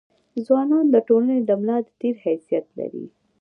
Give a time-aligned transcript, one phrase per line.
[0.45, 3.05] ځوانان د ټولني د ملا د تیر حيثيت لري.